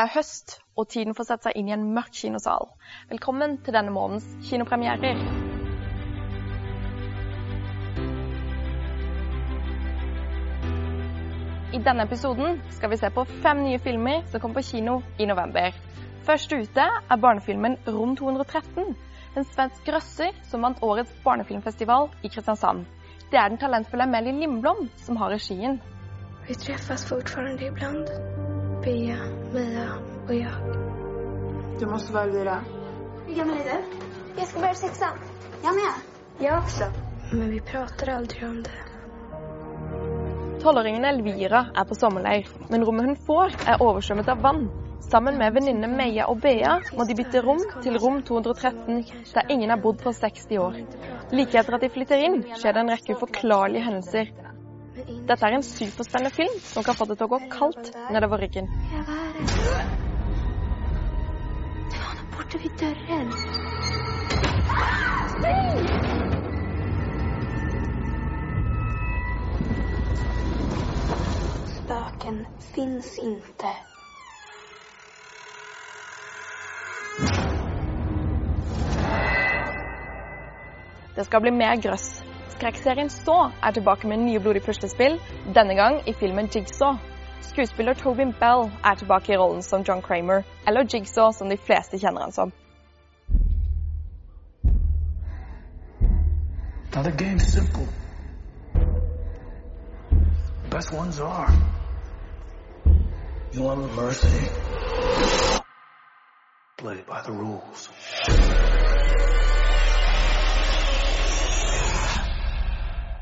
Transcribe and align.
Det 0.00 0.06
er 0.06 0.14
høst, 0.14 0.52
og 0.80 0.86
tiden 0.88 1.12
for 1.12 1.26
å 1.26 1.28
sette 1.28 1.50
seg 1.50 1.58
inn 1.60 1.66
i 1.68 1.72
en 1.74 1.82
mørk 1.92 2.14
kinosal. 2.16 2.70
Velkommen 3.10 3.58
til 3.66 3.74
denne 3.76 3.92
månedens 3.92 4.46
kinopremierer. 4.48 5.20
I 11.76 11.82
denne 11.84 12.08
episoden 12.08 12.62
skal 12.78 12.94
vi 12.94 13.00
se 13.02 13.12
på 13.12 13.26
fem 13.44 13.60
nye 13.66 13.82
filmer 13.84 14.24
som 14.32 14.40
kommer 14.40 14.62
på 14.62 14.70
kino 14.70 14.96
i 15.20 15.28
november. 15.28 15.76
Først 16.24 16.56
ute 16.56 16.88
er 16.88 17.22
barnefilmen 17.26 17.76
Rom 17.84 18.16
213, 18.16 18.96
en 19.36 19.50
svensk 19.52 19.84
grøsser 19.84 20.32
som 20.48 20.64
vant 20.64 20.80
årets 20.80 21.12
barnefilmfestival 21.28 22.08
i 22.24 22.32
Kristiansand. 22.32 22.88
Det 23.28 23.36
er 23.36 23.52
den 23.52 23.60
talentfulle 23.60 24.08
Melly 24.08 24.32
Lindblom 24.32 24.86
som 25.04 25.20
har 25.20 25.36
regien. 25.36 25.82
Vi 26.48 26.56
treffes 26.56 27.04
fortfarande 27.04 27.68
ibland. 27.68 28.29
Bea, 28.84 29.16
Mia 29.52 29.88
och 30.28 30.34
jag. 30.34 30.52
Du 31.78 31.86
måste 31.86 32.12
vara 32.12 32.24
Elvira. 32.24 32.64
Hur 33.26 33.34
gammal 33.34 33.56
är 33.56 33.64
du? 33.64 33.80
Jag 34.36 34.46
ska 34.46 34.60
börja 34.60 34.74
sexan. 34.74 35.18
Jag 35.62 35.74
med. 35.74 35.94
Jag 36.46 36.58
också. 36.58 36.84
Men 37.32 37.50
vi 37.50 37.60
pratar 37.60 38.12
aldrig 38.12 38.44
om 38.44 38.62
det. 38.62 38.70
Tolvåringen 40.62 41.04
Elvira 41.04 41.66
er 41.76 41.84
på 41.84 41.94
sommerleir, 41.94 42.48
men 42.68 42.84
rommet 42.84 43.06
hun 43.06 43.16
får, 43.16 43.52
er 43.68 43.82
oversvømmet 43.82 44.28
av 44.28 44.42
vann. 44.42 44.68
Sammen 45.00 45.38
med 45.38 45.54
venninne 45.54 45.88
Meia 45.88 46.26
og 46.28 46.40
Bea 46.40 46.80
må 46.96 47.04
de 47.04 47.16
bytte 47.16 47.42
rom 47.44 47.60
til 47.82 47.98
rom 47.98 48.22
213, 48.22 49.04
der 49.34 49.48
ingen 49.48 49.70
har 49.70 49.80
bodd 49.80 50.00
på 50.02 50.12
60 50.12 50.58
år. 50.58 50.76
Like 51.32 51.58
etter 51.58 51.74
at 51.74 51.84
de 51.84 51.88
flytter 51.88 52.16
inn, 52.16 52.42
skjer 52.56 52.72
det 52.72 52.80
en 52.84 52.92
rekke 52.92 53.16
uforklarlige 53.16 53.84
hendelser. 53.84 54.32
Dette 54.94 55.46
er 55.46 55.54
en 55.54 55.62
superspennende 55.62 56.34
film 56.34 56.56
som 56.66 56.84
kan 56.84 56.96
få 56.98 57.06
det 57.06 57.16
til 57.18 57.28
å 57.28 57.30
gå 57.30 57.38
kaldt 57.52 57.92
nedover 58.10 58.42
ryggen. 58.42 58.66
Var 58.90 59.04
här. 59.06 59.86
Det 61.90 61.98
var 62.02 62.16
noe 62.18 62.26
borte 62.34 62.58
ved 62.58 62.72
døren. 62.80 63.30
Staken 71.76 72.46
fins 72.74 73.18
inte. 73.18 73.76
Det 81.14 81.24
skal 81.24 81.40
bli 81.40 81.50
mer 81.50 81.76
grøss. 81.76 82.29
Skrekkserien 82.60 83.08
Så 83.10 83.50
er 83.62 83.70
tilbake 83.70 84.08
med 84.08 84.16
nye 84.16 84.40
blodige 84.40 84.64
puslespill, 84.64 85.14
denne 85.54 85.74
gang 85.74 86.08
i 86.08 86.12
filmen 86.12 86.48
Jigsaw. 86.54 86.98
Skuespiller 87.40 87.94
Tobin 87.94 88.34
Bell 88.40 88.68
er 88.84 88.94
tilbake 88.94 89.32
i 89.32 89.36
rollen 89.36 89.62
som 89.62 89.84
John 89.88 90.02
Kramer, 90.02 90.42
eller 90.68 90.84
Jigsaw 90.94 91.32
som 91.32 91.48
de 91.48 91.56
fleste 91.56 91.98
kjenner 91.98 92.20
han 92.20 92.32
som. 92.32 92.52
Now 96.94 97.02
the 97.02 97.24
game's 97.24 97.48
simple. 97.48 97.86
Best 100.70 100.92
ones 100.92 101.20
are. 101.20 101.48
You 103.54 103.62
want 103.64 103.96
mercy? 103.96 104.50
Play 106.76 106.98
by 107.08 107.22
the 107.24 107.32
rules. 107.32 107.88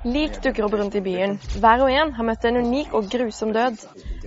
Lik 0.07 0.37
dukker 0.43 0.63
opp 0.63 0.75
rundt 0.79 0.95
i 0.95 1.01
byen. 1.03 1.33
Hver 1.59 1.81
og 1.83 1.91
en 1.91 2.13
har 2.15 2.27
møtt 2.27 2.45
en 2.47 2.61
unik 2.61 2.93
og 2.95 3.09
grusom 3.11 3.51
død. 3.57 3.81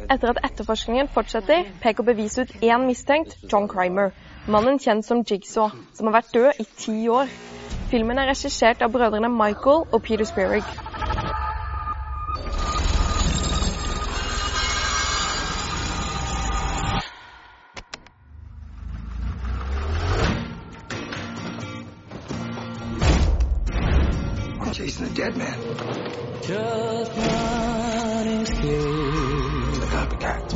Etter 0.03 0.33
at 0.33 0.41
etterforskningen 0.43 1.07
fortsetter, 1.13 1.69
peker 1.79 2.03
beviset 2.03 2.51
ut 2.51 2.65
én 2.67 2.83
mistenkt, 2.89 3.37
John 3.47 3.69
Crimer. 3.71 4.11
Mannen 4.51 4.81
kjent 4.83 5.07
som 5.07 5.23
Jigsaw, 5.23 5.71
som 5.95 6.09
har 6.09 6.17
vært 6.19 6.33
død 6.35 6.59
i 6.59 6.67
ti 6.75 6.97
år. 7.07 7.31
Filmen 7.87 8.19
er 8.19 8.27
regissert 8.33 8.83
av 8.83 8.91
brødrene 8.91 9.31
Michael 9.31 9.85
og 9.87 10.03
Peter 10.03 10.27
Spirig. 10.27 10.67
Chasing 25.01 25.11
a 25.11 25.15
dead 25.15 25.37
man. 25.37 25.59
Just 26.41 27.17
one 27.17 28.27
escape. 28.41 29.79
The 29.79 29.87
copycat. 29.91 30.53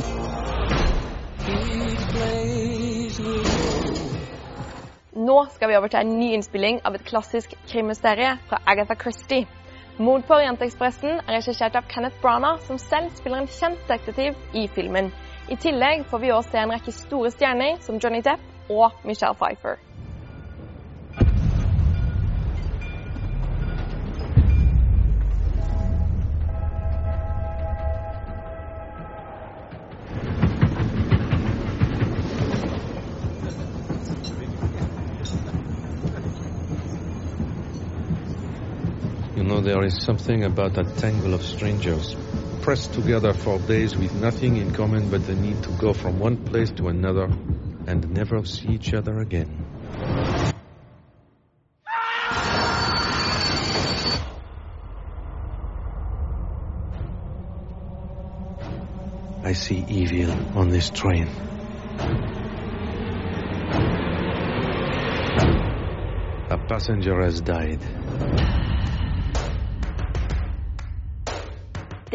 Nå 5.16 5.46
skal 5.54 5.68
vi 5.68 5.76
over 5.76 5.88
til 5.88 6.00
en 6.00 6.18
ny 6.18 6.32
innspilling 6.34 6.80
av 6.84 6.94
et 6.94 7.04
klassisk 7.04 7.54
krimmysterie 7.68 8.36
fra 8.48 8.60
Agatha 8.66 8.94
Christie. 8.94 9.46
Mord 9.98 10.26
på 10.28 10.34
Orientekspressen 10.34 11.10
er 11.10 11.38
regissert 11.38 11.76
av 11.76 11.88
Kenneth 11.88 12.20
Branagh, 12.22 12.60
som 12.66 12.78
selv 12.78 13.16
spiller 13.16 13.42
en 13.42 13.48
kjent 13.50 13.80
detektiv 13.88 14.36
i 14.54 14.68
filmen. 14.68 15.10
I 15.48 15.56
tillegg 15.56 16.06
får 16.10 16.18
vi 16.22 16.32
også 16.32 16.50
se 16.52 16.62
en 16.62 16.74
rekke 16.74 16.92
store 16.92 17.30
stjerner 17.34 17.80
som 17.80 17.98
Johnny 18.02 18.22
Depp 18.22 18.70
og 18.70 19.06
Michelle 19.06 19.34
Pfeiffer. 19.34 19.80
Know, 39.46 39.60
there 39.60 39.84
is 39.84 40.02
something 40.02 40.42
about 40.42 40.74
that 40.74 40.96
tangle 40.98 41.32
of 41.32 41.40
strangers, 41.40 42.16
pressed 42.62 42.92
together 42.94 43.32
for 43.32 43.60
days 43.60 43.96
with 43.96 44.12
nothing 44.12 44.56
in 44.56 44.72
common 44.72 45.08
but 45.08 45.24
the 45.24 45.36
need 45.36 45.62
to 45.62 45.70
go 45.78 45.92
from 45.92 46.18
one 46.18 46.36
place 46.36 46.72
to 46.72 46.88
another 46.88 47.26
and 47.86 48.10
never 48.10 48.44
see 48.44 48.70
each 48.70 48.92
other 48.92 49.20
again. 49.20 49.64
I 59.44 59.52
see 59.52 59.84
evil 59.88 60.58
on 60.58 60.70
this 60.70 60.90
train. 60.90 61.28
A 66.50 66.58
passenger 66.68 67.22
has 67.22 67.40
died. 67.40 68.55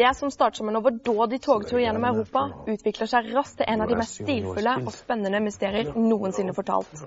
Det 0.02 0.14
som 0.14 0.30
starter 0.30 0.56
som 0.56 0.68
en 0.68 0.76
overdådig 0.76 1.42
togtur 1.42 1.78
gjennom 1.78 2.04
Europa, 2.04 2.40
utvikler 2.66 3.06
seg 3.06 3.28
raskt 3.30 3.60
til 3.60 3.68
en 3.70 3.84
av 3.84 3.90
de 3.90 3.98
mest 4.00 4.16
stilfulle 4.18 4.72
og 4.80 4.88
spennende 4.96 5.38
mysterier 5.44 5.92
noensinne 5.94 6.54
fortalt. 6.56 7.04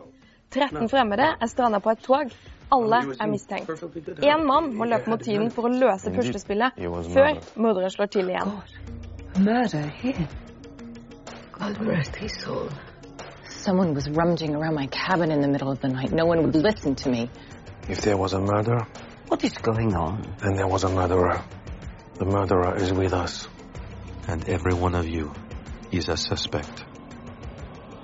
13 0.56 0.88
fremmede 0.88 1.26
er 1.36 1.50
stranda 1.52 1.82
på 1.84 1.92
et 1.92 2.06
tog. 2.06 2.32
Alle 2.72 3.02
er 3.20 3.28
mistenkt. 3.28 3.84
Én 4.24 4.46
mann 4.48 4.70
må 4.80 4.88
løpe 4.88 5.12
mot 5.12 5.26
tiden 5.28 5.52
for 5.52 5.68
å 5.68 5.74
løse 5.74 6.14
puslespillet 6.16 6.80
før 7.18 7.42
morderen 7.66 7.92
slår 7.98 8.14
til 8.16 8.32
igjen. 8.32 8.56
Murder 9.44 9.92
here. 10.00 10.30
God 11.60 11.84
rest 11.90 12.16
his 12.16 12.40
soul. 12.46 12.72
Someone 13.50 13.94
was 13.94 14.08
rummaging 14.08 14.56
around 14.56 14.80
my 14.80 14.88
cabin 14.88 15.32
in 15.36 15.42
the 15.42 15.52
middle 15.52 15.72
of 15.72 15.82
the 15.82 15.90
night. 15.90 16.14
No 16.14 16.26
one 16.32 16.46
would 16.46 16.56
listen 16.56 16.96
to 17.04 17.10
me. 17.10 17.30
If 17.90 18.02
there 18.08 18.16
was 18.16 18.34
a 18.34 18.40
murder, 18.40 18.88
What 19.28 19.44
is 19.44 19.54
going 19.58 19.94
on? 19.96 20.24
then 20.40 20.56
there 20.56 20.68
was 20.68 20.86
a 20.86 20.90
murderer. 20.90 21.44
The 22.18 22.26
murderer 22.26 22.78
is 22.78 22.94
with 22.94 23.12
us. 23.14 23.46
And 24.28 24.48
every 24.48 24.74
one 24.74 24.96
of 24.96 25.06
you 25.06 25.34
is 25.92 26.08
a 26.08 26.16
suspect. 26.16 26.86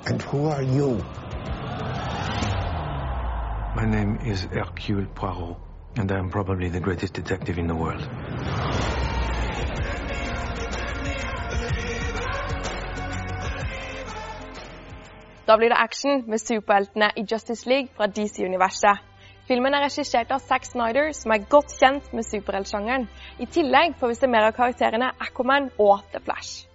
And 0.06 0.22
who 0.22 0.48
are 0.48 0.62
you? 0.62 0.98
My 3.74 3.86
name 3.86 4.20
is 4.26 4.44
Hercule 4.44 5.06
Poirot, 5.16 5.56
and 5.96 6.12
I 6.12 6.18
am 6.18 6.30
probably 6.30 6.68
the 6.68 6.82
greatest 6.82 7.14
detective 7.14 7.58
in 7.58 7.68
the 7.68 7.76
world. 7.76 8.02
Da 15.46 15.58
blir 15.58 15.70
det 15.70 15.76
action 15.76 16.24
med 16.28 16.42
superheltene 16.42 17.12
i 17.16 17.26
Justice 17.32 17.70
League 17.70 17.88
fra 17.96 18.08
DC-universet. 18.08 19.11
Filmen 19.50 19.74
er 19.74 19.86
regissert 19.88 20.32
av 20.32 20.44
Zack 20.46 20.68
Snyder, 20.70 21.12
som 21.18 21.34
er 21.34 21.46
godt 21.50 21.74
kjent 21.80 22.12
med 22.14 22.28
superheltsjangeren. 22.28 23.08
I 23.42 23.50
tillegg 23.50 23.98
får 24.00 24.14
vi 24.14 24.20
se 24.20 24.30
mer 24.30 24.50
av 24.50 24.58
karakterene 24.58 25.14
Aquaman 25.20 25.72
og 25.82 26.06
The 26.14 26.22
Flash. 26.24 26.68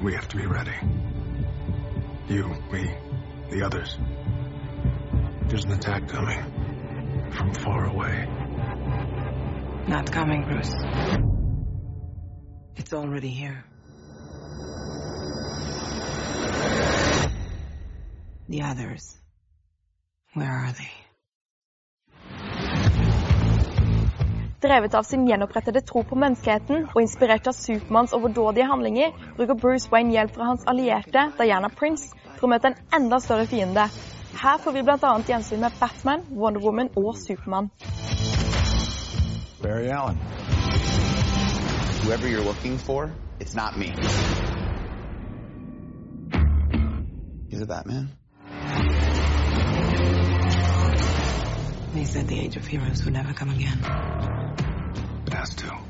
We 0.00 0.14
have 0.14 0.28
to 0.28 0.36
be 0.36 0.46
ready. 0.46 0.78
You, 2.28 2.46
me, 2.72 2.94
the 3.50 3.62
others. 3.62 3.98
There's 5.48 5.64
an 5.64 5.72
attack 5.72 6.08
coming 6.08 6.40
from 7.32 7.52
far 7.52 7.84
away. 7.86 8.47
Not 9.88 10.12
coming, 10.12 10.44
Bruce. 10.44 10.74
It's 12.76 12.92
already 12.92 13.30
here. 13.30 13.64
The 18.50 18.62
others. 18.62 19.16
Where 20.34 20.50
are 20.50 20.72
they? 20.72 20.92
Drevet 24.60 24.94
av 24.94 25.02
sin 25.02 25.26
gjenopprettede 25.26 25.80
tro 25.80 26.02
på 26.02 26.16
menneskeheten 26.18 26.90
og 26.94 27.00
inspirert 27.00 27.48
av 27.48 27.56
Supermanns 27.56 28.12
overdådige 28.12 28.68
handlinger, 28.68 29.16
bruker 29.36 29.54
Bruce 29.54 29.88
Wayne 29.90 30.12
hjelp 30.12 30.34
fra 30.36 30.50
hans 30.50 30.66
allierte 30.66 31.30
Diana 31.38 31.72
Prince 31.72 32.12
for 32.36 32.44
å 32.44 32.52
møte 32.52 32.74
en 32.74 32.78
enda 33.00 33.22
større 33.24 33.48
fiende. 33.48 33.88
Her 34.36 34.60
får 34.60 34.76
vi 34.76 34.84
bl.a. 34.84 35.16
gjensyn 35.32 35.64
med 35.64 35.80
Batman, 35.80 36.28
Wonder 36.36 36.60
Woman 36.60 36.92
og 36.96 37.14
Supermann. 37.16 37.72
Barry 39.78 39.90
Allen. 39.92 40.16
Whoever 42.02 42.26
you're 42.26 42.42
looking 42.42 42.78
for, 42.78 43.14
it's 43.38 43.54
not 43.54 43.78
me. 43.78 43.94
He's 47.48 47.60
a 47.60 47.66
Batman. 47.66 48.08
They 51.94 52.04
said 52.04 52.26
the 52.26 52.40
age 52.40 52.56
of 52.56 52.66
heroes 52.66 53.04
would 53.04 53.14
never 53.14 53.32
come 53.32 53.50
again. 53.50 53.78
It 55.28 55.32
has 55.34 55.54
to. 55.54 55.87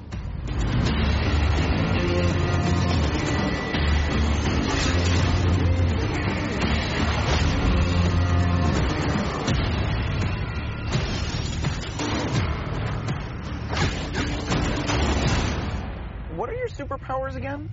your 16.69 16.87
superpowers 16.87 17.37
again? 17.37 17.69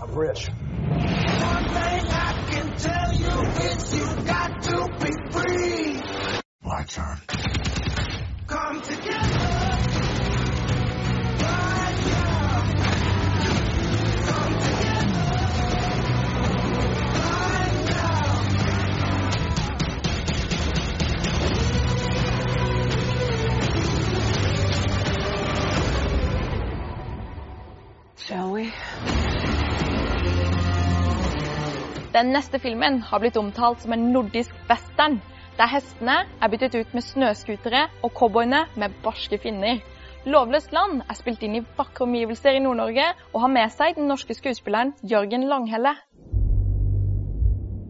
I'm 0.00 0.14
rich. 0.14 0.48
One 0.48 1.64
thing 1.68 2.06
I 2.10 2.46
can 2.50 2.76
tell 2.78 3.12
you 3.14 3.26
is 3.70 3.94
you 3.94 4.06
got 4.24 4.62
to 4.62 4.88
be 5.00 5.12
free. 5.30 6.02
My 6.62 6.84
turn. 6.84 7.20
Come 8.46 8.82
together. 8.82 9.33
Den 32.14 32.30
neste 32.30 32.58
filmen 32.62 33.00
har 33.02 33.18
blitt 33.18 33.36
omtalt 33.36 33.80
som 33.82 33.92
en 33.92 34.12
nordisk 34.14 34.52
western, 34.68 35.16
der 35.58 35.66
hestene 35.66 36.14
er 36.42 36.50
byttet 36.52 36.76
ut 36.78 36.92
med 36.94 37.02
snøscootere 37.02 37.88
og 38.02 38.12
cowboyene 38.14 38.60
med 38.76 38.94
barske 39.02 39.38
finner. 39.38 39.80
'Lovløst 40.24 40.70
land' 40.72 41.02
er 41.10 41.18
spilt 41.18 41.42
inn 41.42 41.56
i 41.58 41.64
vakre 41.78 42.06
omgivelser 42.06 42.54
i 42.54 42.62
Nord-Norge 42.62 43.08
og 43.32 43.40
har 43.40 43.50
med 43.56 43.72
seg 43.74 43.96
den 43.96 44.06
norske 44.08 44.34
skuespilleren 44.34 44.94
Jørgen 45.02 45.48
Langhelle. 45.50 45.94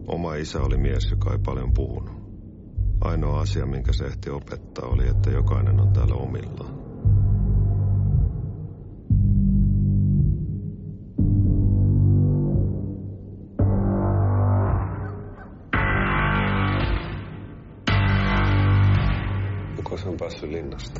Oma 0.07 0.35
isä 0.35 0.59
oli 0.61 0.77
mies, 0.77 1.11
joka 1.11 1.31
ei 1.31 1.39
paljon 1.45 1.73
puhunut. 1.73 2.25
Ainoa 3.01 3.39
asia, 3.39 3.65
minkä 3.65 3.93
se 3.93 4.05
ehti 4.05 4.29
opettaa, 4.29 4.89
oli, 4.89 5.07
että 5.07 5.29
jokainen 5.31 5.79
on 5.79 5.93
täällä 5.93 6.15
omillaan. 6.15 6.74
On 19.95 20.17
päässyt 20.17 20.51
linnasta? 20.51 20.99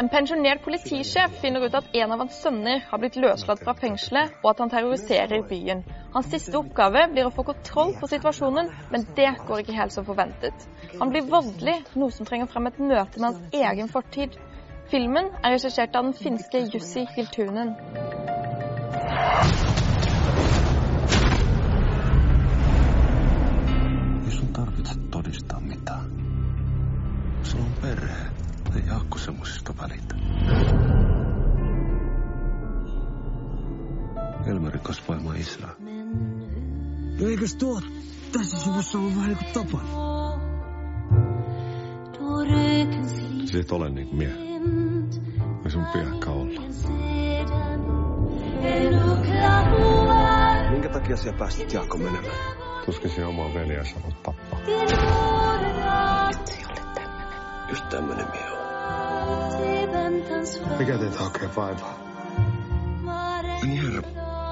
En 0.00 0.08
pensjonert 0.08 0.62
politisjef 0.64 1.34
finner 1.40 1.66
ut 1.66 1.74
at 1.74 1.88
en 1.92 2.12
av 2.12 2.22
hans 2.22 2.36
sønner 2.44 2.84
har 2.92 3.02
blitt 3.02 3.18
løslatt 3.18 3.64
fra 3.64 3.74
fengselet, 3.74 4.36
og 4.44 4.52
at 4.52 4.62
han 4.62 4.70
terroriserer 4.70 5.42
byen. 5.50 5.82
Hans 6.14 6.30
siste 6.30 6.54
oppgave 6.58 7.08
blir 7.10 7.26
å 7.26 7.34
få 7.34 7.42
kontroll 7.50 7.96
på 7.98 8.08
situasjonen, 8.14 8.70
men 8.94 9.08
det 9.18 9.32
går 9.48 9.64
ikke 9.64 9.78
helt 9.80 9.96
som 9.96 10.06
forventet. 10.06 10.68
Han 11.00 11.10
blir 11.10 11.26
voldelig, 11.26 11.80
noe 11.98 12.14
som 12.14 12.26
trenger 12.26 12.46
frem 12.54 12.70
et 12.70 12.78
møte 12.78 13.18
med 13.18 13.32
hans 13.32 13.42
egen 13.64 13.90
fortid. 13.90 14.38
Filmen 14.94 15.34
er 15.42 15.58
regissert 15.58 15.98
av 15.98 16.06
den 16.06 16.14
finske 16.22 16.68
Jussi 16.70 17.08
Hiltunen. 17.16 17.74
Eikös 37.40 37.56
tuo 37.56 37.80
tässä 38.32 38.58
suvussa 38.58 38.98
ole 38.98 39.16
vähän 39.16 39.28
niinku 39.28 39.44
tapana? 39.54 39.88
Se 43.44 43.58
et 43.58 43.72
ole 43.72 43.90
niinku 43.90 44.16
mie. 44.16 44.34
Ei 45.64 45.70
sun 45.70 45.84
piäkään 45.92 46.28
olla. 46.28 46.60
Minkä 50.70 50.88
takia 50.88 51.16
siellä 51.16 51.38
päästit 51.38 51.72
Jaakko 51.72 51.98
menemään? 51.98 52.34
Tuskin 52.86 53.10
se 53.10 53.24
omaa 53.26 53.54
veliä 53.54 53.84
sanot 53.84 54.22
tappaa. 54.22 54.60
Just 57.68 57.88
tämmönen 57.88 58.26
mie 58.30 58.50
on. 58.50 58.58
Mikä 60.78 60.98
teitä 60.98 61.18
hakee 61.18 61.50
vaivaa? 61.56 61.98
Niin 63.62 63.82
herra, 63.82 64.02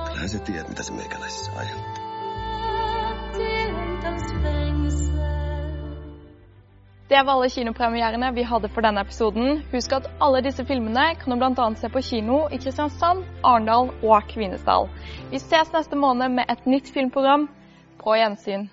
kyllähän 0.07 0.29
sä 0.29 0.39
tiedät, 0.39 0.69
mitä 0.69 0.83
se 0.83 0.93
meikäläisessä 0.93 1.53
aiheuttaa. 1.57 1.98
Det 7.09 7.23
var 7.25 7.33
alle 7.33 7.49
kinopremierene 7.49 8.29
vi 8.37 8.43
hadde 8.45 8.69
for 8.69 8.85
denne 8.85 9.01
episoden. 9.01 9.63
Husk 9.73 9.95
at 9.97 10.11
alle 10.21 10.43
disse 10.45 10.65
filmene 10.69 11.15
kan 11.17 11.33
du 11.33 11.41
bl.a. 11.41 11.69
se 11.81 11.89
på 11.89 12.03
kino 12.05 12.43
i 12.53 12.59
Kristiansand, 12.61 13.23
Arendal 13.41 13.89
og 14.05 14.27
Kvinesdal. 14.29 14.91
Vi 15.31 15.41
ses 15.41 15.73
neste 15.73 15.97
måned 15.97 16.37
med 16.37 16.53
et 16.53 16.67
nytt 16.69 16.93
filmprogram. 16.93 17.49
På 17.99 18.13
gjensyn. 18.15 18.69